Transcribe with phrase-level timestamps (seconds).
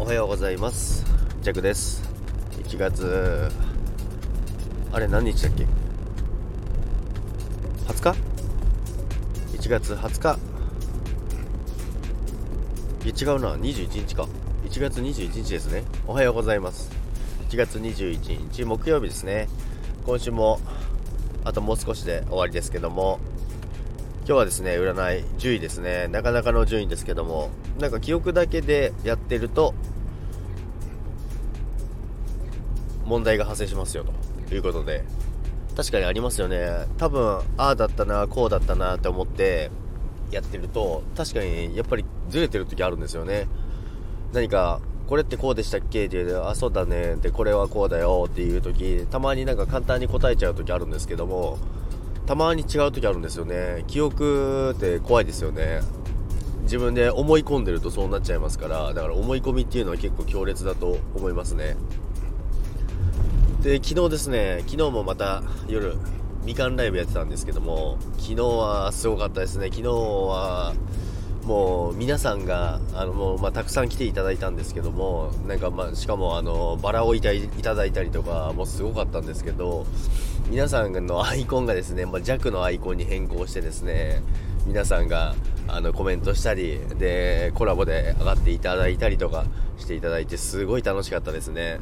[0.00, 1.04] おはようございます。
[1.42, 2.02] ジャクです。
[2.64, 3.50] 1月
[4.90, 5.66] あれ何日だっけ
[7.86, 8.18] ？20日
[9.58, 10.38] ？1月20日。
[13.04, 14.26] いや違うな21日か。
[14.64, 15.84] 1月21日ですね。
[16.06, 16.90] おはようございます。
[17.50, 19.48] 1月21日木曜日ですね。
[20.06, 20.60] 今週も
[21.44, 23.20] あともう少しで終わりですけども。
[24.20, 26.08] 今日はですね占い10位ですね。
[26.08, 27.50] なかなかの順位ですけども。
[27.78, 29.74] なんか記憶だけでやってると
[33.10, 34.54] 問題が発生しますよと。
[34.54, 35.04] いうことで。
[35.76, 36.86] 確かにありますよね。
[36.96, 39.70] 多分ああだったなこうだったなって思って
[40.30, 43.48] やってると確かにやっぱりずれてる時あるんですよね。
[44.32, 46.06] 何かこれってこうでしたっけ？
[46.06, 47.14] って言うあそうだね。
[47.14, 48.26] ってこれはこうだよ。
[48.28, 51.58] っていう時たまになんか簡単に答えちゃう時あるんですけども
[52.26, 53.84] たまに違う時あるんですよね。
[53.86, 55.80] 記憶って怖いですよね。
[56.62, 61.76] 自分で思い込んでるとそうなっちゃいますからだから思い込みっていうのは結構強烈だと思いますね。
[63.62, 65.94] で昨日ですね昨日もまた夜
[66.44, 69.66] みかんライブやってたんですけども昨日はすごかったですね。
[69.66, 70.74] 昨日は
[71.44, 79.86] もう皆さんがあのもう、まあ、たくさん来ていただいたんですけどもなんか、まあ、しかもあのバラをいたいただいたりとかもすごかったんですけど
[80.48, 84.22] 皆さんのアイコンがですね、まあ、弱のアイコンに変更してですね
[84.66, 85.34] 皆さんが
[85.68, 89.44] あのコメントしたりでコラボで上がっていただいたりとか
[89.78, 91.80] していただいてすごい楽しかったですね。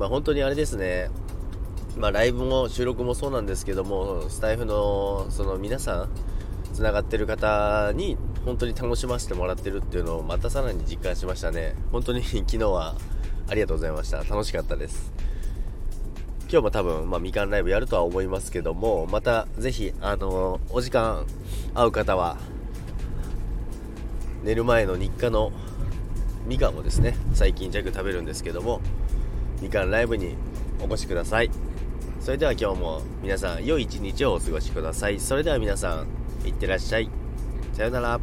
[0.00, 1.10] まあ本当にあれですね。
[1.98, 6.08] まあライブも収録もそうなんですけどもスタイフのその皆さん
[6.72, 11.74] つながってる方に本当に楽しませてもらってるっていうのをまたさらに実感しましたね。
[11.92, 12.94] 本当に 昨日は
[13.46, 14.24] ありがとうございました。
[14.24, 15.12] 楽しかったです。
[16.50, 21.24] 今日も多分、まあ、みかんライブやるとは思いますけどもまたぜひあのお時間
[21.74, 22.38] 合う方は
[24.42, 25.52] 寝る前の日課の
[26.48, 28.80] みかんをですね最近弱食べるんですけども
[29.60, 30.36] みかんライブに
[30.80, 31.50] お越しください。
[32.20, 35.20] それでは今日も皆さん良い一日をお過ごしください。
[35.20, 36.04] それでは皆さ
[36.44, 37.08] んいってらっしゃい。
[37.72, 38.20] さようなら。